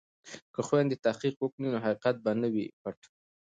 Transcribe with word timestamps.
که 0.53 0.61
خویندې 0.67 0.97
تحقیق 1.05 1.35
وکړي 1.39 1.67
نو 1.73 1.79
حقیقت 1.85 2.15
به 2.23 2.31
نه 2.41 2.47
وي 2.53 2.65
پټ. 2.81 2.99